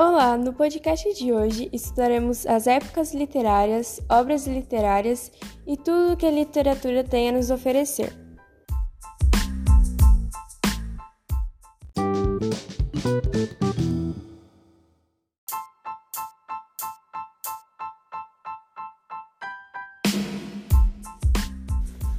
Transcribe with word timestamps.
Olá, 0.00 0.38
no 0.38 0.52
podcast 0.52 1.12
de 1.12 1.32
hoje 1.32 1.68
estudaremos 1.72 2.46
as 2.46 2.68
épocas 2.68 3.12
literárias, 3.12 4.00
obras 4.08 4.46
literárias 4.46 5.32
e 5.66 5.76
tudo 5.76 6.12
o 6.12 6.16
que 6.16 6.24
a 6.24 6.30
literatura 6.30 7.02
tem 7.02 7.30
a 7.30 7.32
nos 7.32 7.50
oferecer. 7.50 8.27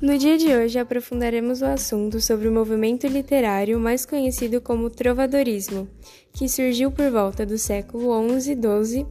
No 0.01 0.17
dia 0.17 0.37
de 0.37 0.47
hoje 0.55 0.79
aprofundaremos 0.79 1.61
o 1.61 1.65
assunto 1.65 2.21
sobre 2.21 2.47
o 2.47 2.51
movimento 2.53 3.05
literário 3.05 3.77
mais 3.77 4.05
conhecido 4.05 4.61
como 4.61 4.89
trovadorismo, 4.89 5.89
que 6.31 6.47
surgiu 6.47 6.89
por 6.89 7.11
volta 7.11 7.45
do 7.45 7.57
século 7.57 8.09
XI 8.39 8.53
e 8.53 8.55
XII 8.55 9.05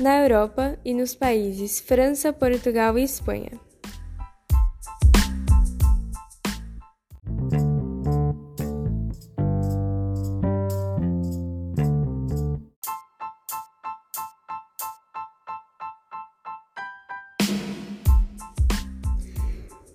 na 0.00 0.22
Europa 0.22 0.78
e 0.82 0.94
nos 0.94 1.14
países 1.14 1.80
França, 1.80 2.32
Portugal 2.32 2.98
e 2.98 3.02
Espanha. 3.02 3.60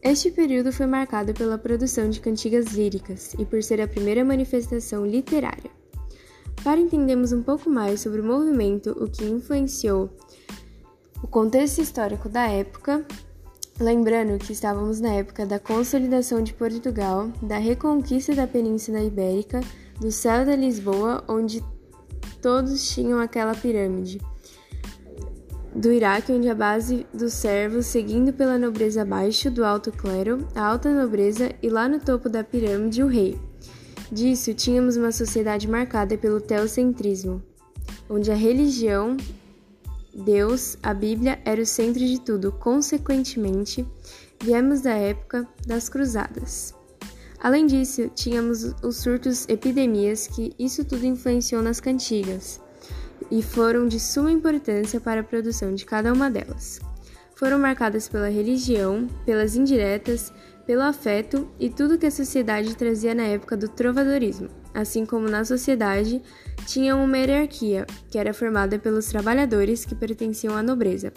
Este 0.09 0.31
período 0.31 0.71
foi 0.71 0.85
marcado 0.85 1.33
pela 1.33 1.57
produção 1.57 2.09
de 2.09 2.21
cantigas 2.21 2.67
líricas 2.67 3.33
e 3.37 3.43
por 3.43 3.61
ser 3.61 3.81
a 3.81 3.87
primeira 3.89 4.23
manifestação 4.23 5.05
literária. 5.05 5.69
Para 6.63 6.79
entendermos 6.79 7.33
um 7.33 7.43
pouco 7.43 7.69
mais 7.69 7.99
sobre 7.99 8.21
o 8.21 8.23
movimento, 8.23 8.91
o 8.91 9.09
que 9.09 9.25
influenciou 9.25 10.09
o 11.21 11.27
contexto 11.27 11.81
histórico 11.81 12.29
da 12.29 12.47
época, 12.47 13.05
lembrando 13.77 14.39
que 14.39 14.53
estávamos 14.53 15.01
na 15.01 15.11
época 15.11 15.45
da 15.45 15.59
consolidação 15.59 16.41
de 16.41 16.53
Portugal, 16.53 17.29
da 17.41 17.57
reconquista 17.57 18.33
da 18.33 18.47
Península 18.47 19.01
Ibérica, 19.01 19.59
do 19.99 20.09
céu 20.09 20.45
da 20.45 20.55
Lisboa, 20.55 21.21
onde 21.27 21.61
todos 22.41 22.87
tinham 22.87 23.19
aquela 23.19 23.53
pirâmide 23.53 24.21
do 25.77 25.91
Iraque, 25.91 26.31
onde 26.31 26.49
a 26.49 26.55
base 26.55 27.05
dos 27.13 27.33
servos, 27.33 27.85
seguindo 27.85 28.33
pela 28.33 28.57
nobreza 28.57 29.03
abaixo 29.03 29.51
do 29.51 29.63
alto 29.63 29.91
clero, 29.91 30.47
a 30.55 30.65
alta 30.65 30.91
nobreza 30.91 31.51
e 31.61 31.69
lá 31.69 31.87
no 31.87 31.99
topo 31.99 32.27
da 32.27 32.43
pirâmide 32.43 33.03
o 33.03 33.07
rei. 33.07 33.39
Disso, 34.11 34.55
tínhamos 34.55 34.97
uma 34.97 35.11
sociedade 35.11 35.67
marcada 35.67 36.17
pelo 36.17 36.41
teocentrismo, 36.41 37.43
onde 38.09 38.31
a 38.31 38.35
religião, 38.35 39.15
Deus, 40.15 40.77
a 40.81 40.95
Bíblia 40.95 41.39
era 41.45 41.61
o 41.61 41.65
centro 41.65 42.03
de 42.03 42.19
tudo. 42.21 42.51
Consequentemente, 42.53 43.85
viemos 44.41 44.81
da 44.81 44.93
época 44.93 45.47
das 45.67 45.89
cruzadas. 45.89 46.73
Além 47.39 47.67
disso, 47.67 48.09
tínhamos 48.15 48.73
os 48.81 48.97
surtos 48.97 49.45
epidemias 49.47 50.25
que 50.25 50.55
isso 50.57 50.83
tudo 50.83 51.05
influenciou 51.05 51.61
nas 51.61 51.79
cantigas 51.79 52.65
e 53.29 53.41
foram 53.41 53.87
de 53.87 53.99
suma 53.99 54.31
importância 54.31 54.99
para 54.99 55.21
a 55.21 55.23
produção 55.23 55.73
de 55.73 55.85
cada 55.85 56.11
uma 56.13 56.29
delas. 56.29 56.79
Foram 57.35 57.59
marcadas 57.59 58.07
pela 58.07 58.29
religião, 58.29 59.07
pelas 59.25 59.55
indiretas, 59.55 60.33
pelo 60.65 60.81
afeto 60.81 61.47
e 61.59 61.69
tudo 61.69 61.97
que 61.97 62.05
a 62.05 62.11
sociedade 62.11 62.75
trazia 62.75 63.15
na 63.15 63.23
época 63.23 63.55
do 63.55 63.69
trovadorismo, 63.69 64.49
assim 64.73 65.05
como 65.05 65.29
na 65.29 65.45
sociedade 65.45 66.21
tinham 66.65 67.03
uma 67.03 67.17
hierarquia, 67.17 67.85
que 68.11 68.17
era 68.17 68.33
formada 68.33 68.77
pelos 68.77 69.05
trabalhadores 69.05 69.85
que 69.85 69.95
pertenciam 69.95 70.57
à 70.57 70.61
nobreza. 70.61 71.13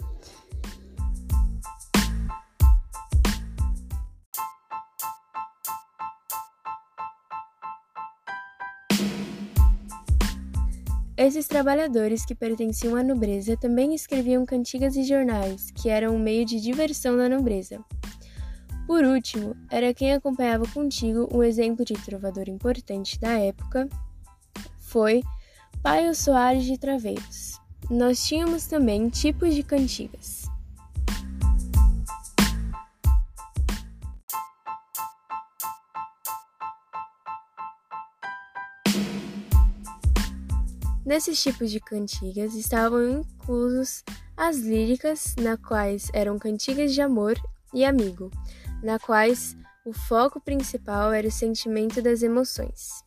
Esses 11.23 11.47
trabalhadores 11.47 12.25
que 12.25 12.33
pertenciam 12.33 12.95
à 12.95 13.03
nobreza 13.03 13.55
também 13.55 13.93
escreviam 13.93 14.43
cantigas 14.43 14.95
e 14.95 15.03
jornais, 15.03 15.69
que 15.69 15.87
eram 15.87 16.15
um 16.15 16.19
meio 16.19 16.43
de 16.43 16.59
diversão 16.59 17.15
da 17.15 17.29
nobreza. 17.29 17.79
Por 18.87 19.03
último, 19.03 19.55
era 19.69 19.93
quem 19.93 20.13
acompanhava 20.13 20.65
contigo 20.73 21.29
um 21.31 21.43
exemplo 21.43 21.85
de 21.85 21.93
trovador 21.93 22.49
importante 22.49 23.19
da 23.19 23.37
época 23.37 23.87
foi 24.79 25.21
Paio 25.83 26.15
Soares 26.15 26.65
de 26.65 26.75
Traveiros. 26.79 27.59
Nós 27.87 28.25
tínhamos 28.25 28.65
também 28.65 29.07
tipos 29.07 29.53
de 29.53 29.61
cantigas. 29.61 30.50
Nesses 41.03 41.41
tipos 41.41 41.71
de 41.71 41.79
cantigas 41.79 42.53
estavam 42.53 43.21
inclusos 43.21 44.03
as 44.37 44.57
líricas, 44.57 45.35
na 45.35 45.57
quais 45.57 46.11
eram 46.13 46.37
cantigas 46.37 46.93
de 46.93 47.01
amor 47.01 47.35
e 47.73 47.83
amigo, 47.83 48.29
na 48.83 48.99
quais 48.99 49.57
o 49.83 49.93
foco 49.93 50.39
principal 50.39 51.11
era 51.11 51.27
o 51.27 51.31
sentimento 51.31 52.03
das 52.03 52.21
emoções. 52.21 53.03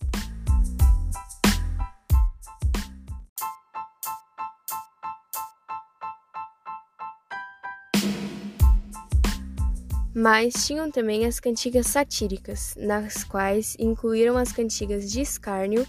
Mas 10.13 10.67
tinham 10.67 10.91
também 10.91 11.27
as 11.27 11.39
cantigas 11.39 11.87
satíricas, 11.87 12.75
nas 12.77 13.23
quais 13.23 13.77
incluíram 13.79 14.37
as 14.37 14.51
cantigas 14.51 15.11
de 15.11 15.21
escárnio, 15.21 15.87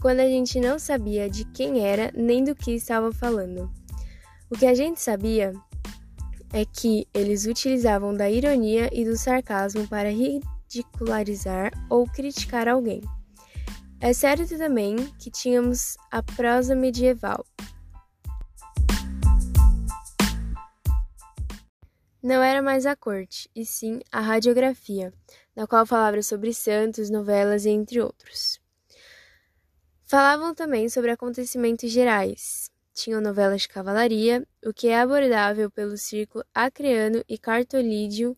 quando 0.00 0.20
a 0.20 0.26
gente 0.26 0.58
não 0.58 0.78
sabia 0.78 1.28
de 1.28 1.44
quem 1.44 1.84
era 1.86 2.10
nem 2.14 2.42
do 2.42 2.54
que 2.54 2.72
estava 2.72 3.12
falando. 3.12 3.70
O 4.50 4.56
que 4.56 4.66
a 4.66 4.74
gente 4.74 5.00
sabia 5.00 5.52
é 6.52 6.64
que 6.64 7.06
eles 7.14 7.46
utilizavam 7.46 8.14
da 8.14 8.28
ironia 8.28 8.88
e 8.92 9.04
do 9.04 9.16
sarcasmo 9.16 9.86
para 9.86 10.10
ridicularizar 10.10 11.70
ou 11.88 12.06
criticar 12.06 12.66
alguém. 12.66 13.00
É 14.00 14.12
certo 14.14 14.56
também 14.56 14.96
que 15.18 15.30
tínhamos 15.30 15.96
a 16.10 16.22
prosa 16.22 16.74
medieval. 16.74 17.44
Não 22.22 22.42
era 22.42 22.60
mais 22.60 22.84
a 22.84 22.96
corte, 22.96 23.48
e 23.54 23.64
sim 23.64 24.00
a 24.10 24.20
radiografia, 24.20 25.12
na 25.54 25.66
qual 25.66 25.86
falava 25.86 26.22
sobre 26.22 26.52
santos, 26.52 27.08
novelas 27.08 27.64
entre 27.64 28.00
outros. 28.00 28.60
Falavam 30.10 30.52
também 30.52 30.88
sobre 30.88 31.12
acontecimentos 31.12 31.88
gerais. 31.88 32.68
Tinham 32.92 33.20
novelas 33.20 33.62
de 33.62 33.68
cavalaria, 33.68 34.44
o 34.66 34.74
que 34.74 34.88
é 34.88 34.98
abordável 34.98 35.70
pelo 35.70 35.96
círculo 35.96 36.44
acreano 36.52 37.22
e 37.28 37.38
cartolídeo, 37.38 38.36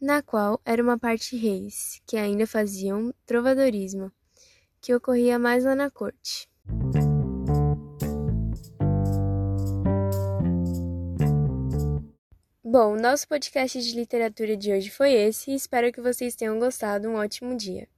na 0.00 0.22
qual 0.22 0.60
era 0.64 0.80
uma 0.80 0.96
parte 0.96 1.36
reis, 1.36 2.00
que 2.06 2.16
ainda 2.16 2.46
faziam 2.46 3.12
trovadorismo, 3.26 4.12
que 4.80 4.94
ocorria 4.94 5.36
mais 5.36 5.64
lá 5.64 5.74
na 5.74 5.90
corte. 5.90 6.48
Bom, 12.62 12.94
nosso 12.94 13.26
podcast 13.26 13.82
de 13.82 13.96
literatura 13.96 14.56
de 14.56 14.72
hoje 14.72 14.90
foi 14.90 15.12
esse 15.12 15.50
e 15.50 15.56
espero 15.56 15.92
que 15.92 16.00
vocês 16.00 16.36
tenham 16.36 16.56
gostado. 16.60 17.08
Um 17.08 17.16
ótimo 17.16 17.56
dia. 17.56 17.88